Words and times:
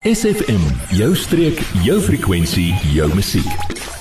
SFM, 0.00 0.62
jou 0.96 1.10
streek, 1.12 1.58
jou 1.84 1.98
frekwensie, 2.00 2.70
jou 2.94 3.04
musiek. 3.12 3.48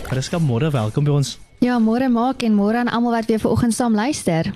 Mariska, 0.07 0.39
môre 0.39 0.69
welkom 0.71 1.03
by 1.03 1.11
ons. 1.11 1.33
Ja, 1.59 1.75
môre 1.75 2.07
maak 2.07 2.45
en 2.47 2.53
môre 2.55 2.79
aan 2.79 2.87
almal 2.87 3.17
wat 3.17 3.27
weer 3.27 3.41
vanoggend 3.43 3.75
saam 3.75 3.97
luister. 3.99 4.47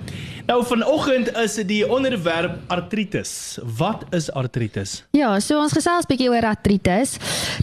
Nou 0.44 0.60
vanoggend 0.66 1.30
is 1.36 1.54
dit 1.54 1.68
die 1.68 1.84
onderwerp 1.88 2.58
artritis. 2.68 3.58
Wat 3.78 4.02
is 4.12 4.26
artritis? 4.32 4.98
Ja, 5.16 5.38
so 5.40 5.56
ons 5.56 5.72
gesels 5.72 6.04
bietjie 6.04 6.28
oor 6.28 6.44
artritis. 6.44 7.14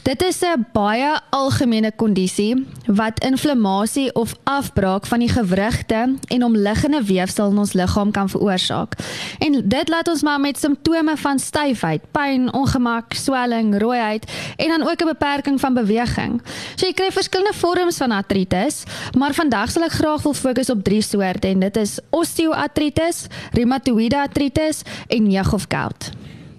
Dit 0.01 0.23
is 0.25 0.41
'n 0.41 0.65
baie 0.73 1.19
algemene 1.29 1.91
kondisie 1.95 2.65
wat 2.85 3.21
inflammasie 3.23 4.09
of 4.15 4.33
afbraak 4.43 5.05
van 5.05 5.19
die 5.19 5.29
gewrigte 5.29 6.15
en 6.27 6.43
omliggende 6.43 7.03
weefsel 7.03 7.51
in 7.51 7.57
ons 7.57 7.73
liggaam 7.73 8.11
kan 8.11 8.29
veroorsaak. 8.29 8.93
En 9.39 9.61
dit 9.69 9.89
laat 9.89 10.07
ons 10.07 10.21
maar 10.21 10.39
met 10.39 10.57
simptome 10.57 11.17
van 11.17 11.39
styfheid, 11.39 12.01
pyn, 12.11 12.53
ongemak, 12.53 13.13
swelling, 13.13 13.81
rooiheid 13.81 14.25
en 14.57 14.67
dan 14.67 14.89
ook 14.89 15.01
'n 15.01 15.05
beperking 15.05 15.59
van 15.59 15.73
beweging. 15.73 16.41
So 16.75 16.85
jy 16.85 16.93
kry 16.93 17.11
verskillende 17.11 17.57
vorms 17.57 17.97
van 17.97 18.11
artritis, 18.11 18.83
maar 19.17 19.33
vandag 19.33 19.71
sal 19.71 19.83
ek 19.83 19.91
graag 19.91 20.21
wil 20.21 20.33
fokus 20.33 20.69
op 20.69 20.83
drie 20.83 21.01
soorte 21.01 21.47
en 21.47 21.59
dit 21.59 21.77
is 21.77 21.99
osteoartritis 22.09 22.70
artritis, 22.71 23.27
reumatoïde 23.51 24.17
artritis 24.17 24.85
en 25.11 25.31
jeug 25.31 25.53
of 25.59 25.67
gout. 25.67 26.11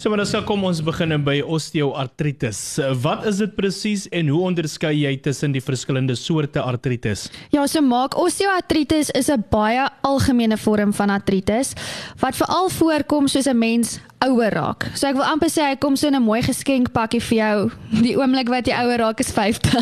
So 0.02 0.10
maar 0.10 0.24
dan 0.26 0.42
kom 0.42 0.64
ons 0.66 0.80
begin 0.82 1.14
by 1.22 1.36
osteoartritis. 1.46 2.58
Wat 3.04 3.22
is 3.30 3.36
dit 3.38 3.52
presies 3.54 4.08
en 4.10 4.32
hoe 4.34 4.40
onderskei 4.48 4.96
jy 5.04 5.12
tussen 5.22 5.54
die 5.54 5.62
verskillende 5.62 6.16
soorte 6.18 6.58
artritis? 6.58 7.28
Ja, 7.54 7.62
so 7.70 7.78
maak 7.86 8.16
osteoartritis 8.18 9.12
is 9.14 9.30
'n 9.30 9.44
baie 9.50 9.86
algemene 10.02 10.58
vorm 10.58 10.92
van 10.92 11.10
artritis 11.10 11.74
wat 12.18 12.34
veral 12.34 12.68
voorkom 12.68 13.28
soos 13.28 13.46
'n 13.46 13.58
mens 13.58 14.00
ouer 14.26 14.54
raak. 14.54 14.86
So 14.94 15.08
ek 15.08 15.18
wil 15.18 15.26
amper 15.26 15.50
sê 15.52 15.66
hy 15.70 15.76
kom 15.76 15.96
so 15.96 16.08
'n 16.08 16.22
mooi 16.22 16.42
geskenkpakkie 16.42 17.22
vir 17.28 17.38
jou 17.38 17.70
die 18.02 18.16
oomblik 18.16 18.48
wat 18.48 18.66
jy 18.66 18.74
ouer 18.84 18.98
raak 18.98 19.20
is 19.20 19.32
50. 19.32 19.74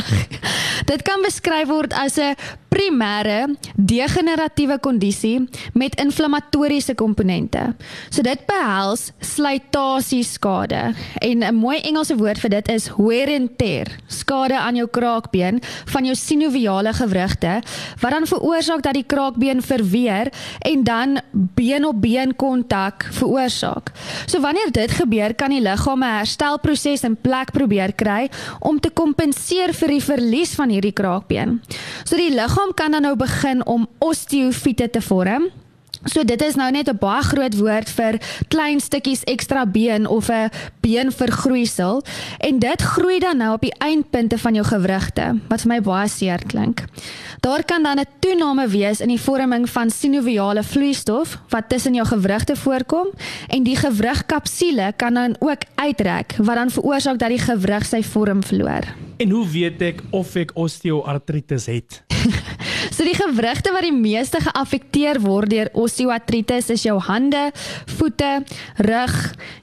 Dit 0.90 1.02
kan 1.02 1.22
beskryf 1.22 1.68
word 1.68 1.92
as 1.92 2.18
'n 2.18 2.36
primêre 2.70 3.56
degeneratiewe 3.74 4.78
kondisie 4.78 5.48
met 5.74 5.96
inflammatoriese 6.00 6.94
komponente. 6.94 7.74
So 8.10 8.22
dit 8.22 8.44
behels 8.46 9.10
slytasie 9.18 10.22
skade 10.24 10.94
en 11.20 11.42
'n 11.42 11.54
mooi 11.54 11.78
Engelse 11.80 12.16
woord 12.16 12.38
vir 12.38 12.50
dit 12.50 12.68
is 12.68 12.90
wear 12.96 13.28
and 13.28 13.58
tear, 13.58 13.86
skade 14.06 14.54
aan 14.54 14.76
jou 14.76 14.86
kraakbeen 14.86 15.60
van 15.86 16.04
jou 16.04 16.14
sinoviale 16.14 16.92
gewrigte 16.92 17.62
wat 18.00 18.10
dan 18.10 18.26
veroorsaak 18.26 18.82
dat 18.82 18.94
die 18.94 19.06
kraakbeen 19.06 19.62
verweer 19.62 20.32
en 20.60 20.84
dan 20.84 21.20
been 21.32 21.84
op 21.84 22.00
been 22.00 22.36
kontak 22.36 23.08
veroorsaak. 23.10 23.90
So 24.30 24.38
wanneer 24.38 24.70
dit 24.70 24.92
gebeur, 24.94 25.32
kan 25.34 25.50
die 25.50 25.58
liggaam 25.58 26.04
'n 26.06 26.18
herstelproses 26.22 27.02
in 27.02 27.16
plek 27.16 27.50
probeer 27.50 27.92
kry 27.92 28.30
om 28.60 28.78
te 28.78 28.90
kompenseer 28.90 29.74
vir 29.74 29.88
die 29.88 30.00
verlies 30.00 30.54
van 30.54 30.70
hierdie 30.70 30.94
kraakbeen. 30.94 31.60
So 32.04 32.16
die 32.16 32.30
liggaam 32.30 32.70
kan 32.74 32.92
dan 32.92 33.02
nou 33.02 33.16
begin 33.16 33.66
om 33.66 33.88
osteofiete 33.98 34.90
te 34.90 35.00
vorm. 35.00 35.50
So 36.08 36.24
dit 36.24 36.42
is 36.42 36.54
nou 36.56 36.70
net 36.72 36.88
'n 36.88 36.96
baie 36.96 37.22
groot 37.22 37.56
woord 37.56 37.88
vir 37.88 38.18
klein 38.48 38.80
stukkies 38.80 39.24
ekstra 39.24 39.66
been 39.66 40.06
of 40.06 40.30
'n 40.30 40.48
beenvergroeisel 40.80 42.02
en 42.38 42.58
dit 42.58 42.82
groei 42.82 43.18
dan 43.18 43.36
nou 43.36 43.52
op 43.52 43.60
die 43.60 43.74
eindpunte 43.78 44.38
van 44.38 44.54
jou 44.54 44.66
gewrigte 44.66 45.38
wat 45.48 45.60
vir 45.60 45.68
my 45.68 45.80
baie 45.80 46.08
seer 46.08 46.40
klink. 46.46 46.84
Daar 47.40 47.64
kan 47.64 47.82
dan 47.82 47.98
'n 47.98 48.06
toename 48.18 48.68
wees 48.68 49.00
in 49.00 49.08
die 49.08 49.20
vorming 49.20 49.70
van 49.70 49.90
sinoviale 49.90 50.62
vloeistof 50.62 51.38
wat 51.48 51.68
tussen 51.68 51.94
jou 51.94 52.06
gewrigte 52.06 52.56
voorkom 52.56 53.06
en 53.48 53.62
die 53.62 53.76
gewrigkapsule 53.76 54.92
kan 54.96 55.14
dan 55.14 55.36
ook 55.38 55.62
uitrek 55.74 56.34
wat 56.38 56.54
dan 56.54 56.70
veroorsaak 56.70 57.18
dat 57.18 57.28
die 57.28 57.38
gewrig 57.38 57.86
sy 57.86 58.02
vorm 58.02 58.42
verloor. 58.42 58.84
En 59.16 59.30
hoe 59.30 59.48
weet 59.48 59.82
ek 59.82 60.02
of 60.10 60.34
ek 60.34 60.50
osteoartritis 60.54 61.66
het? 61.66 62.02
so 62.90 63.04
die 63.04 63.16
gewrigte 63.16 63.72
wat 63.72 63.86
die 63.86 63.94
meeste 63.94 64.40
geaffekteer 64.40 65.20
word 65.20 65.50
deur 65.50 65.70
osteoartritis 65.72 66.70
is 66.70 66.86
jou 66.86 66.98
hande, 67.06 67.50
voete, 67.98 68.44
rug, 68.76 69.16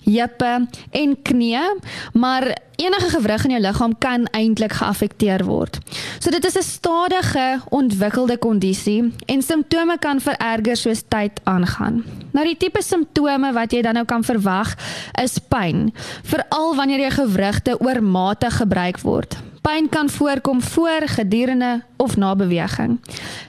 heupe 0.05 0.53
en 0.91 1.17
knieë, 1.23 1.65
maar 2.13 2.49
enige 2.77 3.09
gewrig 3.09 3.45
in 3.45 3.55
jou 3.55 3.61
liggaam 3.61 3.93
kan 3.97 4.27
eintlik 4.37 4.75
geaffekteer 4.77 5.43
word. 5.47 5.79
So 6.19 6.29
dit 6.31 6.45
is 6.45 6.57
'n 6.57 6.63
stadige 6.63 7.61
ontwikkelde 7.69 8.37
kondisie 8.37 9.13
en 9.25 9.41
simptome 9.41 9.97
kan 9.99 10.21
vererger 10.21 10.77
soos 10.77 11.03
tyd 11.07 11.39
aangaan. 11.43 12.03
Nou 12.31 12.45
die 12.45 12.57
tipe 12.57 12.81
simptome 12.81 13.53
wat 13.53 13.71
jy 13.71 13.81
dan 13.81 13.93
nou 13.93 14.05
kan 14.05 14.23
verwag 14.23 14.75
is 15.23 15.39
pyn, 15.39 15.93
veral 16.23 16.75
wanneer 16.75 16.99
jou 16.99 17.11
gewrigte 17.11 17.79
oormatig 17.79 18.57
gebruik 18.57 18.99
word. 18.99 19.46
Pyn 19.67 19.89
kan 19.89 20.09
voorkom 20.09 20.61
voor, 20.61 21.01
gedurende 21.05 21.83
of 21.97 22.15
na 22.17 22.35
beweging. 22.35 22.99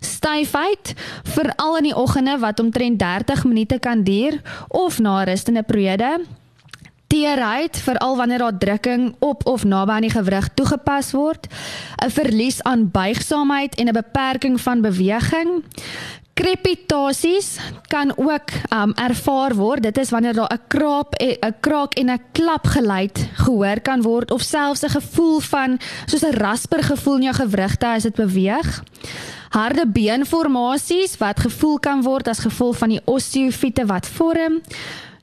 Styfheid, 0.01 0.95
veral 1.23 1.77
in 1.77 1.83
die 1.83 1.95
oggende 1.95 2.39
wat 2.39 2.61
omtrent 2.61 2.99
30 2.99 3.45
minute 3.45 3.79
kan 3.79 4.03
duur 4.03 4.41
of 4.69 4.99
na 4.99 5.23
rustende 5.23 5.63
periode. 5.63 6.25
Teerheid, 7.07 7.77
veral 7.77 8.17
wanneer 8.17 8.39
daar 8.39 8.59
drukking 8.59 9.15
op 9.19 9.47
of 9.47 9.65
naby 9.65 9.91
aan 9.91 10.01
die 10.01 10.11
gewrig 10.11 10.49
toegepas 10.55 11.13
word. 11.13 11.47
'n 12.05 12.11
Verlies 12.11 12.63
aan 12.63 12.91
buigsaamheid 12.91 13.75
en 13.75 13.89
'n 13.89 13.93
beperking 13.93 14.61
van 14.61 14.81
beweging. 14.81 15.63
Krepitasies 16.39 17.57
kan 17.91 18.13
ook 18.17 18.53
um 18.71 18.93
ervaar 18.95 19.55
word. 19.59 19.83
Dit 19.83 19.99
is 19.99 20.11
wanneer 20.11 20.35
daar 20.35 20.53
'n 20.55 20.61
kraap, 20.69 21.15
'n 21.19 21.55
kraak 21.61 21.95
en 21.95 22.11
'n 22.11 22.23
klap 22.33 22.67
geluid 22.67 23.29
gehoor 23.35 23.81
kan 23.81 24.03
word 24.03 24.31
of 24.31 24.43
selfs 24.43 24.83
'n 24.83 24.89
gevoel 24.89 25.41
van 25.41 25.79
soos 26.07 26.23
'n 26.23 26.39
rasper 26.39 26.83
gevoel 26.83 27.17
in 27.17 27.23
jou 27.23 27.35
gewrigte 27.35 27.87
as 27.87 28.03
dit 28.03 28.15
beweeg. 28.15 28.83
Harde 29.49 29.87
beenformasies 29.87 31.17
wat 31.17 31.41
gevoel 31.41 31.79
kan 31.79 32.03
word 32.03 32.29
as 32.29 32.39
gevolg 32.39 32.77
van 32.77 32.89
die 32.89 33.01
osteofiete 33.05 33.87
wat 33.87 34.07
vorm 34.07 34.61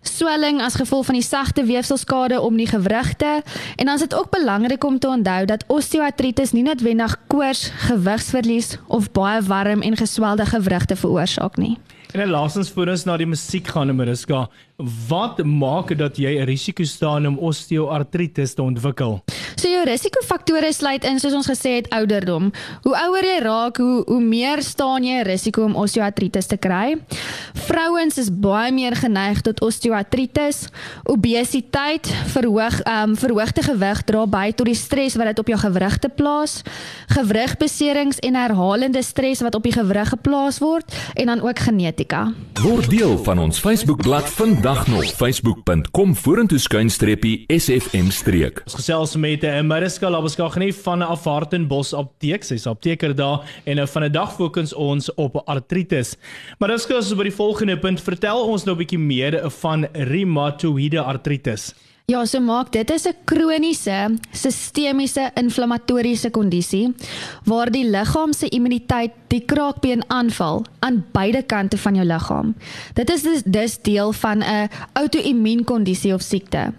swelling 0.07 0.61
as 0.61 0.75
gevolg 0.75 1.05
van 1.05 1.17
die 1.17 1.23
sagte 1.25 1.63
weefselskade 1.65 2.41
om 2.41 2.57
die 2.57 2.67
gewrigte 2.67 3.41
en 3.75 3.85
dan 3.85 3.95
is 3.95 4.05
dit 4.05 4.15
ook 4.15 4.29
belangrik 4.29 4.83
om 4.83 4.99
te 4.99 5.07
onthou 5.07 5.45
dat 5.45 5.63
osteoartritis 5.67 6.51
nie 6.51 6.63
noodwendig 6.63 7.17
koors, 7.27 7.69
gewigsverlies 7.87 8.77
of 8.87 9.11
baie 9.11 9.41
warm 9.41 9.81
en 9.81 9.97
geswelde 9.97 10.45
gewrigte 10.45 10.95
veroorsaak 10.95 11.57
nie. 11.57 11.77
En 12.15 12.21
dan 12.21 12.29
laasens 12.29 12.69
voor 12.71 12.87
ons 12.87 13.03
na 13.03 13.17
die 13.19 13.27
musiek 13.27 13.67
gaan, 13.67 13.89
Mariska, 13.95 14.45
wat 15.09 15.41
maak 15.43 15.97
dat 15.97 16.17
jy 16.17 16.39
'n 16.39 16.45
risiko 16.47 16.83
staan 16.83 17.27
om 17.27 17.37
osteoartritis 17.37 18.53
te 18.53 18.61
ontwikkel? 18.61 19.19
So 19.65 19.71
jou 19.73 19.85
risikofaktore 19.87 20.67
sluit 20.77 21.05
in 21.09 21.15
soos 21.17 21.33
ons 21.33 21.47
gesê 21.49 21.71
het 21.79 21.87
ouderdom. 21.97 22.51
Hoe 22.83 22.91
ouer 22.99 23.25
jy 23.25 23.37
raak, 23.41 23.79
hoe 23.81 24.03
hoe 24.05 24.19
meer 24.21 24.61
staan 24.61 25.01
jy 25.03 25.15
'n 25.23 25.25
risiko 25.25 25.63
om 25.65 25.73
osteoartritis 25.75 26.45
te 26.45 26.57
kry. 26.57 27.01
Vrouens 27.65 28.17
is 28.17 28.29
baie 28.29 28.71
meer 28.71 28.95
geneig 28.95 29.41
tot 29.41 29.61
osteoartritis. 29.61 30.69
Obesiteit, 31.03 32.05
verhoog 32.35 32.81
ehm 32.81 33.09
um, 33.09 33.15
verhoogde 33.15 33.63
gewig 33.63 34.03
dra 34.03 34.27
by 34.27 34.51
tot 34.51 34.67
die 34.67 34.75
stres 34.75 35.15
wat 35.15 35.25
dit 35.25 35.39
op 35.39 35.47
jou 35.47 35.57
gewrigte 35.57 36.09
plaas. 36.09 36.61
Gewrigbeserings 37.07 38.19
en 38.19 38.35
herhalende 38.35 39.01
stres 39.01 39.41
wat 39.41 39.55
op 39.55 39.63
die 39.63 39.73
gewrig 39.73 40.09
geplaas 40.09 40.59
word 40.59 40.93
en 41.15 41.25
dan 41.25 41.41
ook 41.41 41.59
genetika. 41.59 42.33
Word 42.61 42.89
deel 42.89 43.17
van 43.17 43.39
ons 43.39 43.59
Facebookblad 43.59 44.29
vandag 44.29 44.87
nog 44.87 45.05
facebook.com 45.05 46.15
vorentoe 46.15 46.59
skuinstreepie 46.59 47.45
sfm 47.47 48.09
streek. 48.09 48.61
Ons 48.65 48.75
gesels 48.75 49.15
met 49.15 49.43
uh, 49.43 49.54
Mariska 49.63 50.09
Labuska 50.09 50.49
genie 50.49 50.73
van 50.73 51.01
Afartenbos 51.01 51.93
Apteek. 51.93 52.43
Sy's 52.43 52.65
apteker 52.67 53.15
daar 53.15 53.45
en 53.65 53.77
uh, 53.77 53.85
van 53.85 54.03
'n 54.03 54.11
dag 54.11 54.35
fokus 54.35 54.73
ons 54.73 55.13
op 55.15 55.41
artritis. 55.45 56.15
Mariska, 56.59 56.97
as 56.97 57.11
ons 57.11 57.17
by 57.17 57.23
die 57.23 57.35
volgende 57.35 57.77
punt 57.79 58.01
vertel 58.01 58.43
ons 58.47 58.63
nou 58.65 58.75
'n 58.75 58.77
bietjie 58.77 58.99
meer 58.99 59.49
van 59.49 59.87
reumatoïde 59.93 61.01
artritis. 61.01 61.73
Ja, 62.05 62.19
so 62.25 62.37
maak 62.39 62.71
dit 62.71 62.89
is 62.89 63.07
'n 63.07 63.17
kroniese 63.25 64.17
sistemiese 64.31 65.31
inflammatoriese 65.33 66.29
kondisie 66.29 66.93
waar 67.45 67.71
die 67.71 67.89
liggaam 67.89 68.33
se 68.33 68.47
immuniteit 68.49 69.11
die 69.27 69.41
kraakbeen 69.45 70.03
aanval 70.07 70.65
aan 70.79 71.05
beide 71.11 71.43
kante 71.43 71.77
van 71.77 71.95
jou 71.95 72.05
liggaam. 72.07 72.55
Dit 72.93 73.09
is 73.09 73.21
dus, 73.21 73.41
dus 73.45 73.77
deel 73.81 74.13
van 74.13 74.37
'n 74.37 74.69
outoimmuunkondisie 74.93 76.13
of 76.13 76.21
siekte. 76.21 76.73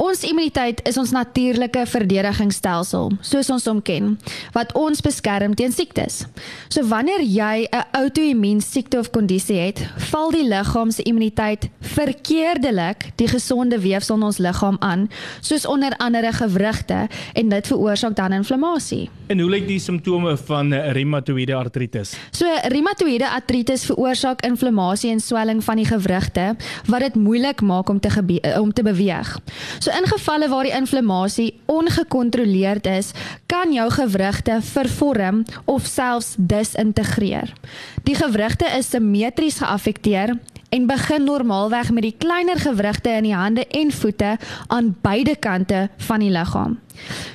Ons 0.00 0.22
immuniteit 0.24 0.80
is 0.88 0.96
ons 0.96 1.10
natuurlike 1.10 1.82
verdedigingsstelsel, 1.86 3.10
soos 3.20 3.50
ons 3.50 3.66
hom 3.68 3.82
ken, 3.82 4.14
wat 4.52 4.72
ons 4.72 5.00
beskerm 5.04 5.54
teen 5.54 5.72
siektes. 5.72 6.24
So 6.68 6.86
wanneer 6.88 7.20
jy 7.20 7.68
'n 7.68 7.84
outoimmuun 7.92 8.60
siekte 8.60 8.98
of 8.98 9.10
kondisie 9.10 9.58
het, 9.58 9.86
val 9.96 10.30
die 10.30 10.48
liggaam 10.48 10.90
se 10.90 11.02
immuniteit 11.02 11.68
verkeerdelik 11.80 13.12
die 13.16 13.28
gesonde 13.28 13.78
weefsel 13.78 14.16
in 14.16 14.22
ons 14.22 14.38
liggaam 14.38 14.76
aan, 14.80 15.10
soos 15.40 15.66
onder 15.66 15.96
andere 15.96 16.32
gewrigte 16.32 17.08
en 17.32 17.48
dit 17.48 17.66
veroorsaak 17.66 18.16
dan 18.16 18.32
inflammasie. 18.32 19.10
En 19.30 19.38
hoe 19.38 19.50
lyk 19.50 19.68
die 19.68 19.78
simptome 19.78 20.32
van 20.48 20.72
reumatoïede 20.74 21.54
artritis? 21.54 22.16
So 22.34 22.50
reumatoïede 22.72 23.28
artritis 23.30 23.84
veroorsaak 23.86 24.42
inflammasie 24.42 25.12
en 25.14 25.22
swelling 25.22 25.60
van 25.62 25.78
die 25.78 25.86
gewrigte 25.86 26.48
wat 26.90 27.04
dit 27.06 27.14
moeilik 27.14 27.62
maak 27.62 27.92
om 27.92 28.00
te 28.02 28.10
om 28.58 28.72
te 28.74 28.82
beweeg. 28.82 29.30
So 29.78 29.94
in 29.94 30.10
gevalle 30.10 30.50
waar 30.50 30.66
die 30.66 30.74
inflammasie 30.74 31.60
ongekontroleerd 31.70 32.90
is, 32.90 33.12
kan 33.46 33.70
jou 33.72 33.86
gewrigte 33.94 34.58
vervorm 34.72 35.44
of 35.64 35.86
selfs 35.86 36.34
disintegreer. 36.36 37.54
Die 38.02 38.18
gewrigte 38.18 38.66
is 38.78 38.90
simmetries 38.90 39.62
geaffekteer 39.62 40.34
en 40.70 40.86
begin 40.86 41.24
normaalweg 41.24 41.90
met 41.90 42.02
die 42.02 42.14
kleiner 42.18 42.58
gewrigte 42.58 43.10
in 43.10 43.26
die 43.28 43.34
hande 43.34 43.66
en 43.66 43.92
voete 43.92 44.36
aan 44.66 44.96
beide 45.00 45.36
kante 45.36 45.88
van 45.96 46.22
die 46.22 46.30
liggaam. 46.30 46.78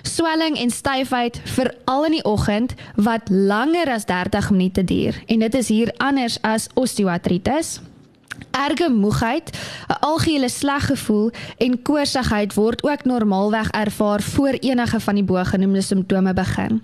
Swelling 0.01 0.57
en 0.57 0.69
styfheid 0.69 1.41
veral 1.43 2.05
in 2.05 2.11
die 2.11 2.23
oggend 2.23 2.73
wat 2.95 3.29
langer 3.29 3.91
as 3.91 4.05
30 4.05 4.49
minute 4.51 4.83
duur 4.83 5.23
en 5.25 5.39
dit 5.39 5.53
is 5.53 5.67
hier 5.67 5.93
anders 5.97 6.37
as 6.41 6.69
osteoartritis 6.73 7.79
erge 8.51 8.89
moegheid, 8.89 9.57
'n 9.87 9.99
algehele 9.99 10.49
sleg 10.49 10.85
gevoel 10.85 11.31
en 11.57 11.81
koorsigheid 11.81 12.53
word 12.53 12.83
ook 12.83 13.03
normaalweg 13.03 13.69
ervaar 13.69 14.21
voor 14.21 14.55
enige 14.59 14.99
van 14.99 15.15
die 15.15 15.23
bogenoemde 15.23 15.81
simptome 15.81 16.33
begin. 16.33 16.81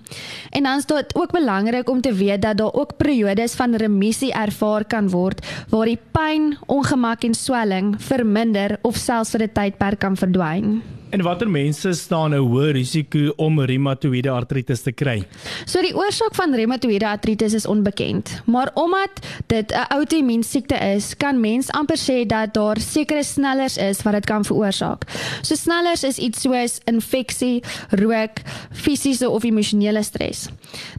En 0.50 0.62
dan 0.62 0.78
is 0.78 0.86
dit 0.86 1.14
ook 1.14 1.30
belangrik 1.30 1.90
om 1.90 2.00
te 2.00 2.12
weet 2.12 2.42
dat 2.42 2.56
daar 2.56 2.72
ook 2.72 2.96
periodes 2.96 3.54
van 3.54 3.74
remissie 3.74 4.32
ervaar 4.32 4.84
kan 4.84 5.08
word 5.10 5.46
waar 5.68 5.86
die 5.86 5.98
pyn, 6.10 6.56
ongemak 6.66 7.22
en 7.22 7.34
swelling 7.34 7.94
verminder 7.98 8.78
of 8.82 8.96
selfs 8.96 9.30
vir 9.30 9.42
'n 9.42 9.52
tydperk 9.52 9.98
kan 9.98 10.16
verdwyn. 10.16 10.82
En 11.12 11.20
watter 11.22 11.50
mense 11.50 11.92
staan 11.92 12.32
'n 12.32 12.40
hoë 12.40 12.70
risiko 12.72 13.32
om 13.36 13.60
reumatoïede 13.60 14.30
artritis 14.32 14.80
te 14.80 14.92
kry? 14.92 15.18
So 15.66 15.82
die 15.84 15.92
oorsaak 15.92 16.34
van 16.34 16.54
reumatoïede 16.54 17.06
artritis 17.06 17.52
is 17.52 17.66
onbekend, 17.66 18.42
maar 18.46 18.70
omdat 18.74 19.10
dit 19.46 19.72
'n 19.72 19.92
outoimmuun 19.92 20.42
siekte 20.42 20.74
is, 20.74 21.16
kan 21.16 21.40
mens 21.40 21.70
amper 21.70 21.98
sê 21.98 22.26
dat 22.26 22.54
daar 22.54 22.80
sekere 22.80 23.22
snellers 23.22 23.76
is 23.76 24.02
wat 24.02 24.12
dit 24.12 24.24
kan 24.24 24.44
veroorsaak. 24.44 25.04
So 25.42 25.54
snellers 25.54 26.02
is 26.02 26.18
iets 26.18 26.40
soos 26.40 26.80
infeksie, 26.84 27.62
rook, 27.90 28.40
fisiese 28.70 29.28
of 29.28 29.44
emosionele 29.44 30.02
stres. 30.02 30.48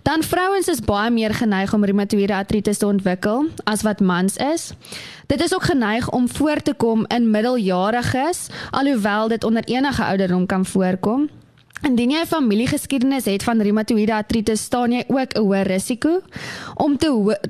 Dan 0.04 0.24
vrouens 0.24 0.68
is 0.68 0.80
baie 0.80 1.12
meer 1.12 1.33
geneig 1.33 1.74
om 1.74 1.86
reumatoïede 1.86 2.36
artritis 2.36 2.77
te 2.77 2.86
ontwikkel 2.86 3.45
as 3.63 3.81
wat 3.81 4.00
mans 4.00 4.38
is. 4.38 4.74
Dit 5.27 5.42
is 5.42 5.54
ook 5.54 5.63
geneig 5.63 6.09
om 6.09 6.30
voor 6.30 6.56
te 6.56 6.74
kom 6.74 7.06
in 7.07 7.31
middeljariges, 7.31 8.48
alhoewel 8.69 9.27
dit 9.27 9.44
onder 9.44 9.63
enige 9.63 10.02
ouderdom 10.09 10.45
kan 10.45 10.65
voorkom. 10.65 11.29
Indien 11.83 12.11
jy 12.11 12.21
'n 12.21 12.25
familiegeskiedenis 12.25 13.25
het 13.25 13.44
van 13.44 13.61
reumatoïede 13.61 14.13
artritis, 14.13 14.61
staan 14.63 14.91
jy 14.91 15.03
ook 15.07 15.35
'n 15.35 15.39
hoër 15.39 15.67
risiko 15.67 16.21
om 16.75 16.97
te 16.97 17.09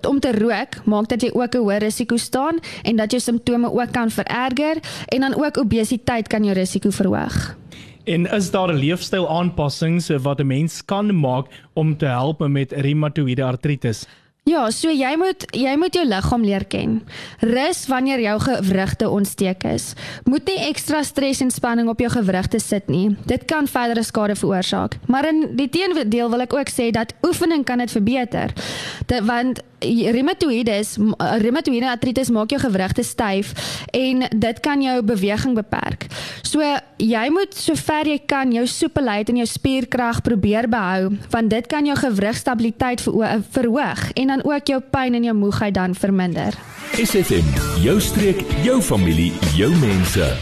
om 0.10 0.20
te 0.20 0.32
rook, 0.32 0.86
maak 0.86 1.08
dat 1.10 1.22
jy 1.22 1.30
ook 1.34 1.56
'n 1.56 1.58
hoër 1.58 1.80
risiko 1.80 2.18
staan 2.18 2.60
en 2.84 2.96
dat 2.96 3.12
jou 3.12 3.22
simptome 3.22 3.72
ook 3.72 3.92
kan 3.92 4.10
vererger 4.10 4.78
en 5.08 5.20
dan 5.20 5.36
ook 5.36 5.58
obesiteit 5.58 6.28
kan 6.28 6.44
jou 6.44 6.54
risiko 6.54 6.90
verhoog. 6.90 7.56
En 8.04 8.26
is 8.26 8.52
daar 8.52 8.74
leefstyl 8.74 9.30
aanpassings 9.30 10.08
wat 10.08 10.40
'n 10.40 10.48
mens 10.48 10.86
kan 10.86 11.20
maak 11.20 11.46
om 11.74 11.98
te 11.98 12.06
help 12.06 12.48
met 12.48 12.72
reumatoïede 12.72 13.44
artritis? 13.44 14.08
Ja, 14.44 14.66
so 14.76 14.92
jy 14.92 15.14
moet 15.16 15.46
jy 15.56 15.72
moet 15.80 15.96
jou 15.96 16.04
liggaam 16.04 16.42
leer 16.44 16.66
ken. 16.68 16.98
Rus 17.48 17.86
wanneer 17.88 18.20
jou 18.20 18.34
gewrigte 18.44 19.08
ontsteek 19.08 19.64
is. 19.70 19.94
Moet 20.28 20.52
nie 20.52 20.58
ekstra 20.66 21.00
stres 21.08 21.40
en 21.46 21.52
spanning 21.52 21.88
op 21.88 22.04
jou 22.04 22.10
gewrigte 22.12 22.60
sit 22.60 22.92
nie. 22.92 23.16
Dit 23.30 23.46
kan 23.48 23.70
verdere 23.72 24.04
skade 24.04 24.36
veroorsaak. 24.36 24.98
Maar 25.08 25.30
in 25.32 25.46
die 25.56 25.70
teendeel 25.72 26.28
wil 26.34 26.44
ek 26.44 26.58
ook 26.60 26.74
sê 26.74 26.90
dat 26.92 27.16
oefening 27.24 27.64
kan 27.64 27.80
dit 27.80 27.96
verbeter. 27.96 28.52
Dit 29.08 29.24
want 29.32 29.64
reumatoïdes 30.14 30.96
reumatoïede 31.44 31.90
artritis 31.90 32.32
maak 32.34 32.54
jou 32.54 32.60
gewrigte 32.64 33.04
styf 33.04 33.54
en 33.94 34.26
dit 34.32 34.60
kan 34.64 34.82
jou 34.82 34.98
beweging 35.06 35.56
beperk. 35.58 36.08
So 36.42 36.64
jy 37.02 37.26
moet 37.34 37.56
sover 37.58 38.10
jy 38.10 38.20
kan 38.30 38.54
jou 38.56 38.66
soepelheid 38.68 39.30
en 39.30 39.42
jou 39.44 39.50
spierkrag 39.50 40.24
probeer 40.26 40.70
behou 40.72 41.14
want 41.34 41.52
dit 41.54 41.68
kan 41.68 41.86
jou 41.86 41.98
gewrigstabiliteit 42.00 43.04
verhoog 43.04 44.08
en 44.16 44.34
dan 44.36 44.46
ook 44.48 44.74
jou 44.76 44.82
pyn 44.94 45.20
en 45.20 45.30
jou 45.32 45.36
moegheid 45.38 45.76
dan 45.76 45.96
verminder. 45.96 46.58
SFM, 46.94 47.48
jou 47.82 48.00
streek, 48.02 48.44
jou 48.64 48.82
familie, 48.82 49.32
jou 49.58 49.72
mense. 49.82 50.34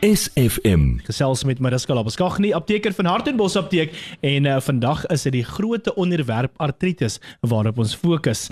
SFM. 0.00 0.96
Gesels 1.04 1.42
met 1.44 1.58
Mariska 1.60 1.92
Labeskagni, 1.94 2.54
apteker 2.56 2.94
van 2.96 3.04
Hartenbos 3.04 3.56
Apteek 3.56 3.92
en 4.24 4.46
uh, 4.48 4.54
vandag 4.60 5.02
is 5.12 5.26
dit 5.26 5.34
die 5.34 5.44
groot 5.44 5.90
onderwerp 5.92 6.54
artritis 6.56 7.18
waarop 7.44 7.78
ons 7.78 7.92
fokus. 7.94 8.46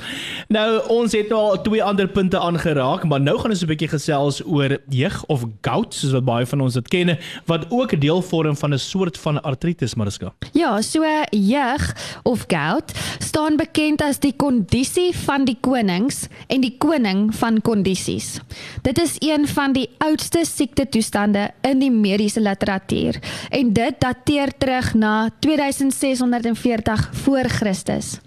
Nou 0.53 0.67
ons 0.93 1.15
het 1.17 1.33
nou 1.33 1.41
al 1.41 1.63
twee 1.65 1.81
ander 1.83 2.09
punte 2.09 2.37
aangeraak, 2.39 3.07
maar 3.09 3.21
nou 3.25 3.39
gaan 3.41 3.55
ons 3.57 3.63
'n 3.65 3.71
bietjie 3.71 3.89
gesels 3.89 4.43
oor 4.45 4.77
jeug 4.89 5.25
of 5.29 5.47
gout 5.65 5.95
soos 5.95 6.13
wat 6.13 6.25
baie 6.25 6.47
van 6.47 6.61
ons 6.61 6.75
dit 6.75 6.89
ken, 6.89 7.17
wat 7.47 7.65
ook 7.71 7.93
'n 7.97 8.01
deel 8.01 8.23
vorm 8.23 8.57
van 8.57 8.75
'n 8.75 8.79
soort 8.79 9.19
van 9.19 9.43
artritis, 9.43 9.95
Mariska. 9.95 10.33
Ja, 10.53 10.83
so 10.83 11.03
jeug 11.31 11.97
of 12.23 12.45
gout 12.49 12.93
staan 13.19 13.57
bekend 13.57 14.03
as 14.03 14.19
die 14.19 14.37
kondisie 14.37 15.17
van 15.17 15.45
die 15.45 15.57
konings 15.61 16.29
en 16.47 16.61
die 16.61 16.77
koning 16.79 17.35
van 17.35 17.61
kondisies. 17.61 18.41
Dit 18.83 18.99
is 18.99 19.17
een 19.19 19.49
van 19.49 19.73
die 19.73 19.89
oudste 19.99 20.45
siekte 20.45 20.89
toestande 21.39 21.53
in 21.63 21.79
die 21.79 21.91
mediese 21.91 22.41
literatuur 22.41 23.19
en 23.51 23.73
dit 23.73 24.01
dateer 24.01 24.53
terug 24.59 24.95
na 24.95 25.31
2640 25.41 27.11
voor 27.25 27.49
Christus. 27.49 28.19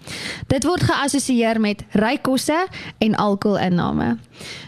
Dit 0.46 0.64
word 0.64 0.82
geassosieer 0.82 1.60
met 1.60 1.84
ryk 1.92 2.22
kosse 2.22 2.66
en 2.98 3.14
alkoholinname. 3.14 4.16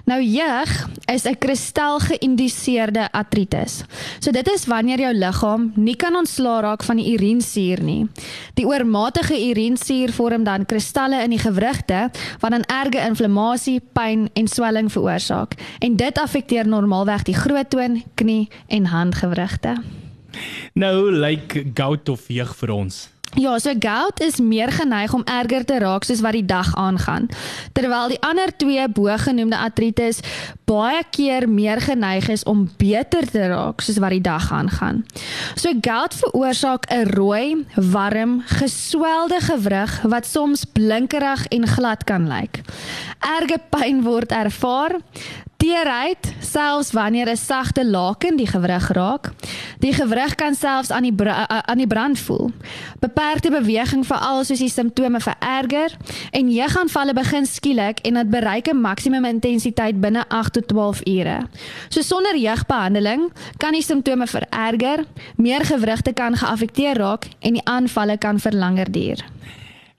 Nou 0.04 0.22
jeug 0.22 0.88
is 1.06 1.24
'n 1.24 1.38
kristal 1.38 1.98
geïnduseerde 1.98 3.12
artritis. 3.12 3.84
So 4.18 4.30
dit 4.30 4.48
is 4.48 4.66
wanneer 4.66 5.00
jou 5.00 5.14
liggaam 5.14 5.72
nie 5.74 5.96
kan 5.96 6.16
ontslaa 6.16 6.60
raak 6.60 6.82
van 6.82 6.96
die 6.96 7.12
urinesuur 7.12 7.82
nie. 7.82 8.06
Die 8.54 8.66
oormatige 8.66 9.48
urinesuur 9.48 10.12
vorm 10.12 10.44
dan 10.44 10.66
kristalle 10.66 11.22
in 11.22 11.30
die 11.30 11.38
gewrigte 11.38 12.10
wat 12.40 12.50
dan 12.50 12.62
erge 12.62 13.06
inflammasie, 13.08 13.80
pyn 13.92 14.30
en 14.32 14.48
swelling 14.48 14.92
veroorsaak. 14.92 15.54
En 15.78 15.96
dit 15.96 16.18
affekteer 16.18 16.66
normaalweg 16.66 17.22
die 17.22 17.34
groottoon, 17.34 18.02
knie 18.14 18.48
en 18.66 18.86
handgewrigte. 18.86 19.76
Nou 20.72 21.12
lyk 21.12 21.54
like 21.54 21.70
gout 21.74 22.08
of 22.08 22.28
jeug 22.28 22.56
vir 22.56 22.70
ons. 22.70 23.13
Ja, 23.34 23.58
so 23.58 23.72
gout 23.78 24.20
is 24.20 24.36
meer 24.38 24.72
geneig 24.72 25.12
om 25.12 25.24
erger 25.24 25.64
te 25.64 25.78
raak 25.78 26.04
soos 26.06 26.20
wat 26.22 26.36
die 26.36 26.44
dag 26.46 26.68
aangaan. 26.78 27.26
Terwyl 27.74 28.12
die 28.12 28.20
ander 28.22 28.52
twee 28.56 28.88
bogenoemde 28.88 29.58
artritis 29.58 30.20
baie 30.64 31.02
keer 31.10 31.48
meer 31.48 31.80
geneig 31.80 32.28
is 32.32 32.42
om 32.48 32.64
beter 32.80 33.26
te 33.30 33.46
raak 33.52 33.84
soos 33.84 34.00
wat 34.02 34.14
die 34.16 34.24
dag 34.24 34.50
aangaan. 34.52 35.04
So 35.54 35.72
gout 35.80 36.14
veroorsaak 36.14 36.86
'n 36.90 37.10
rooi, 37.14 37.66
warm, 37.76 38.42
geswelde 38.46 39.40
gewrig 39.40 40.02
wat 40.02 40.26
soms 40.26 40.64
blinkerig 40.64 41.46
en 41.46 41.66
glad 41.66 42.04
kan 42.04 42.28
lyk. 42.28 42.60
Erge 43.20 43.58
pyn 43.70 44.02
word 44.02 44.32
ervaar 44.32 45.00
teerheid 45.64 46.34
selfs 46.40 46.92
wanneer 46.92 47.28
'n 47.30 47.36
sagte 47.36 47.84
laken 47.84 48.36
die 48.36 48.46
gewrig 48.46 48.88
raak. 48.88 49.32
Die 49.78 49.92
gewrig 49.92 50.34
kan 50.34 50.54
selfs 50.54 50.90
aan 50.90 51.02
die 51.02 51.14
aan 51.70 51.78
die 51.78 51.86
brand 51.86 52.18
voel. 52.18 52.50
Beperkte 53.00 53.50
beweging 53.50 54.06
veral 54.06 54.44
soos 54.44 54.58
die 54.58 54.68
simptome 54.68 55.20
vererger 55.20 55.96
en 56.30 56.50
jeugaanvalle 56.50 57.12
begin 57.12 57.46
skielik 57.46 57.98
en 57.98 58.14
dit 58.14 58.30
bereik 58.30 58.68
'n 58.68 58.80
maksimum 58.80 59.24
intensiteit 59.24 60.00
binne 60.00 60.24
8 60.28 60.53
tot 60.54 60.68
12 60.70 61.04
ure. 61.10 61.36
So 61.88 62.02
sonder 62.02 62.38
jeugbehandeling 62.38 63.28
kan 63.62 63.76
die 63.76 63.84
simptome 63.84 64.28
vererger, 64.30 65.04
meer 65.36 65.66
gewrigte 65.66 66.14
kan 66.16 66.38
geaffekteer 66.38 66.98
raak 67.02 67.28
en 67.40 67.58
die 67.58 67.66
aanvalle 67.68 68.18
kan 68.18 68.40
vir 68.42 68.58
langer 68.58 68.90
duur. 68.94 69.24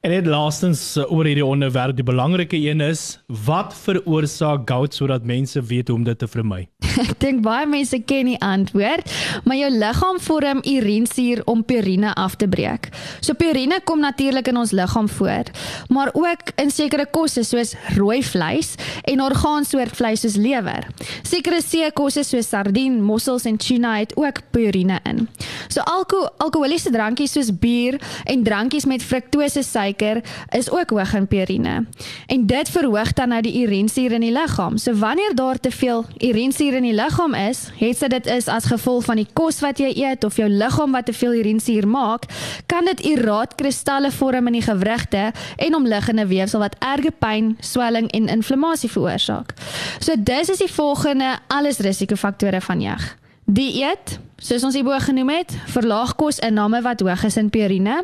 En 0.06 0.12
dit 0.12 0.28
laastens 0.30 0.82
uh, 0.98 1.12
oor 1.12 1.26
hierdie 1.26 1.46
onderwerp, 1.46 1.96
die 1.98 2.06
belangrike 2.06 2.60
een 2.62 2.82
is 2.86 3.16
wat 3.48 3.72
veroorsaak 3.74 4.68
gout 4.70 4.94
sodat 4.94 5.24
mense 5.26 5.58
weet 5.66 5.88
hoe 5.90 5.98
om 5.98 6.04
dit 6.06 6.20
te 6.22 6.28
vermy. 6.30 6.60
Ek 7.02 7.16
dink 7.24 7.42
baie 7.42 7.66
mense 7.66 7.98
ken 8.06 8.30
die 8.30 8.38
antwoord, 8.46 9.10
maar 9.50 9.58
jou 9.58 9.72
liggaam 9.74 10.20
vorm 10.22 10.62
urinesuur 10.62 11.42
om 11.50 11.64
purine 11.66 12.12
af 12.22 12.36
te 12.38 12.46
breek. 12.46 12.92
So 13.18 13.34
purine 13.34 13.80
kom 13.82 14.04
natuurlik 14.06 14.52
in 14.52 14.62
ons 14.62 14.76
liggaam 14.78 15.10
voor, 15.10 15.50
maar 15.90 16.14
ook 16.14 16.54
in 16.62 16.70
sekere 16.70 17.08
kosse 17.10 17.42
soos 17.42 17.74
rooi 17.98 18.22
vleis 18.22 18.76
en 19.10 19.26
orgaansoort 19.26 19.98
vleis 19.98 20.22
soos 20.22 20.38
lewer. 20.38 20.86
Sekere 21.26 21.64
seekosse 21.66 22.28
soos 22.30 22.52
sardien, 22.54 23.02
mossels 23.02 23.50
en 23.50 23.58
tuna 23.58 23.98
het 24.04 24.14
ook 24.22 24.44
purine 24.54 25.02
in. 25.10 25.26
So 25.66 25.82
alko 25.90 26.28
alkoholiese 26.38 26.94
drankies 26.94 27.34
soos 27.34 27.50
bier 27.50 27.98
en 28.30 28.46
drankies 28.46 28.86
met 28.86 29.02
fruktose 29.02 29.66
suiker 29.66 29.94
suiker 29.96 30.24
is 30.50 30.70
ook 30.72 30.90
hoog 30.90 31.14
in 31.14 31.28
purine. 31.28 31.86
En 32.28 32.46
dit 32.46 32.70
verhoog 32.70 33.14
dan 33.14 33.30
nou 33.30 33.42
die 33.42 33.64
urinesuur 33.64 34.12
in 34.12 34.22
die 34.22 34.32
liggaam. 34.32 34.78
So 34.78 34.94
wanneer 34.94 35.36
daar 35.36 35.60
te 35.60 35.72
veel 35.72 36.06
urinesuur 36.20 36.74
in 36.74 36.84
die 36.84 36.94
liggaam 36.94 37.34
is, 37.34 37.70
het 37.78 38.10
dit 38.10 38.26
is 38.26 38.48
as 38.48 38.66
gevolg 38.66 39.06
van 39.06 39.16
die 39.16 39.28
kos 39.34 39.60
wat 39.60 39.80
jy 39.80 39.92
eet 39.96 40.24
of 40.24 40.38
jou 40.38 40.50
liggaam 40.50 40.92
wat 40.92 41.06
te 41.06 41.14
veel 41.14 41.34
urinesuur 41.34 41.88
maak, 41.88 42.26
kan 42.66 42.86
dit 42.86 43.06
uraatkristalle 43.06 44.12
vorm 44.12 44.48
in 44.48 44.60
die 44.60 44.66
gewrigte 44.66 45.32
en 45.58 45.76
omliggende 45.76 46.28
weefsel 46.28 46.60
wat 46.60 46.76
erge 46.80 47.12
pyn, 47.12 47.56
swelling 47.60 48.10
en 48.12 48.28
inflammasie 48.28 48.90
veroorsaak. 48.90 49.54
So 50.00 50.16
dis 50.18 50.50
is 50.50 50.62
die 50.64 50.72
volgende 50.72 51.38
alles 51.48 51.80
risikofaktore 51.80 52.62
van 52.62 52.82
jag. 52.82 53.16
Dieet, 53.46 54.20
soos 54.36 54.66
ons 54.68 54.76
hierbo 54.76 54.96
genoem 55.00 55.30
het, 55.32 55.54
verlaag 55.72 56.12
kosinname 56.20 56.82
wat 56.84 57.00
hoog 57.06 57.22
is 57.24 57.38
in 57.40 57.48
purine, 57.50 58.02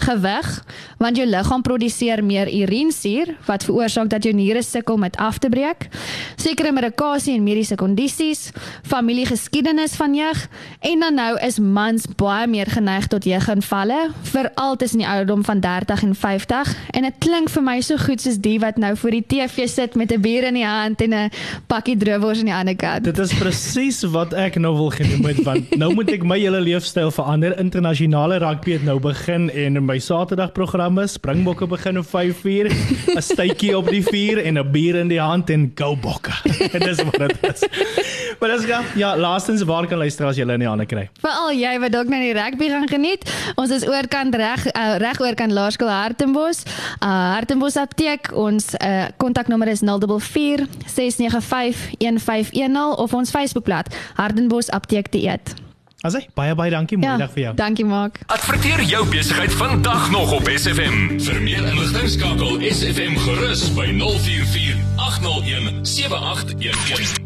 gewig, 0.00 0.46
want 0.96 1.18
jou 1.20 1.26
liggaam 1.28 1.60
produseer 1.66 2.22
meer 2.24 2.48
urinesuur 2.48 3.34
wat 3.44 3.66
veroorsaak 3.68 4.08
dat 4.08 4.24
jou 4.24 4.32
niere 4.32 4.62
sukkel 4.64 4.96
met 4.96 5.18
af 5.20 5.36
te 5.38 5.50
breek, 5.52 5.88
sekere 6.40 6.72
medikasie 6.72 7.34
en 7.36 7.44
mediese 7.44 7.76
kondisies, 7.76 8.50
familiegeskiedenis 8.88 9.98
van 10.00 10.16
jeug 10.16 10.46
en 10.80 11.04
dan 11.04 11.20
nou 11.20 11.28
is 11.44 11.60
mans 11.60 12.08
baie 12.16 12.48
meer 12.48 12.72
geneig 12.72 13.10
tot 13.12 13.28
jeuginvalle, 13.28 14.08
veral 14.32 14.80
tussen 14.80 15.04
die 15.04 15.08
ouderdom 15.08 15.44
van 15.44 15.60
30 15.60 16.06
en 16.08 16.16
50 16.16 16.72
en 16.96 17.08
dit 17.10 17.20
klink 17.20 17.52
vir 17.52 17.66
my 17.68 17.76
so 17.84 18.00
goed 18.00 18.24
soos 18.24 18.40
die 18.40 18.56
wat 18.64 18.80
nou 18.80 18.94
voor 18.96 19.18
die 19.18 19.24
TV 19.28 19.68
sit 19.68 19.94
met 19.94 20.12
'n 20.12 20.20
bier 20.24 20.48
in 20.48 20.54
die 20.56 20.64
hand 20.64 21.00
en 21.04 21.14
'n 21.14 21.30
pakkie 21.66 21.96
droewors 21.96 22.38
in 22.38 22.48
die 22.48 22.54
ander 22.54 22.76
kant. 22.76 23.04
Dit 23.04 23.18
is 23.18 23.34
presies 23.34 24.02
wat 24.02 24.32
ek 24.32 24.56
nou 24.56 24.74
wil 24.74 24.90
genoem 24.90 25.24
het 25.24 25.44
want 25.44 25.65
nou 25.74 25.92
moet 25.94 26.10
ek 26.14 26.24
my 26.26 26.38
hele 26.38 26.60
leefstyl 26.60 27.10
verander. 27.14 27.54
Internasionale 27.60 28.38
rugby 28.42 28.76
het 28.76 28.84
nou 28.86 28.98
begin 29.02 29.48
en 29.50 29.80
my 29.84 29.98
Saterdagprogramme 30.02 31.06
Springbokke 31.10 31.66
begin 31.66 31.98
om 31.98 32.06
5:00, 32.06 32.70
'n 33.16 33.22
stytjie 33.22 33.76
op 33.76 33.90
die 33.90 34.02
vuur 34.02 34.42
en 34.44 34.58
'n 34.58 34.70
bier 34.72 34.96
in 34.96 35.08
die 35.08 35.20
hand 35.20 35.50
en 35.50 35.72
go 35.74 35.96
bokke. 35.96 36.32
Dis 36.78 37.02
wat 37.08 37.18
dit 37.18 37.36
is. 37.42 37.62
Maar 38.40 38.56
dis 38.56 38.66
ja, 38.68 38.80
ja, 38.94 39.16
laastens 39.16 39.62
waar 39.62 39.86
kan 39.86 39.98
luister 39.98 40.26
as 40.26 40.36
jy 40.36 40.44
hulle 40.44 40.56
in 40.58 40.64
die 40.64 40.68
hande 40.68 40.86
kry. 40.88 41.06
Veral 41.22 41.52
jy 41.56 41.74
wat 41.82 41.94
dalk 41.94 42.10
nou 42.12 42.20
die 42.20 42.34
rugby 42.36 42.70
gaan 42.72 42.88
geniet. 42.90 43.26
Ons 43.56 43.74
is 43.76 43.86
oorkant 43.88 44.34
reg 44.36 44.66
uh, 44.72 44.96
reg 45.02 45.20
oorkant 45.20 45.54
Laerskool 45.56 45.92
Hartenbos. 45.92 46.64
Uh 47.00 47.14
Hartenbos 47.36 47.76
apteek. 47.80 48.32
Ons 48.36 48.72
uh 48.78 49.06
kontaknommer 49.22 49.68
is 49.72 49.84
044 49.84 50.66
695 50.86 51.96
1510 51.98 52.96
of 52.96 53.14
ons 53.14 53.30
Facebookblad 53.30 53.94
Hartenbos 54.14 54.70
apteek 54.70 55.12
dieet. 55.12 55.54
Asai, 56.06 56.26
baie 56.38 56.54
baie 56.54 56.70
dankie 56.70 56.98
mooi 57.00 57.08
ja, 57.08 57.16
dag 57.18 57.32
vir 57.34 57.42
jou. 57.42 57.52
Dankie 57.58 57.86
Mark. 57.88 58.20
Adverteer 58.30 58.84
jou 58.86 59.02
besigheid 59.10 59.54
vandag 59.58 60.10
nog 60.14 60.32
op 60.36 60.50
SFM. 60.52 61.16
Vir 61.18 61.42
meer 61.42 61.66
inligting 61.72 62.10
skakel 62.14 62.60
SFM 62.70 63.18
gerus 63.26 63.68
by 63.74 63.90
044 63.98 64.76
801 65.08 65.86
7811. 65.96 67.25